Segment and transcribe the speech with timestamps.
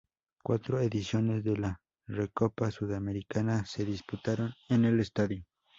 [0.43, 5.45] Cuatro ediciones de la Recopa Sudamericana se disputaron en el estadio.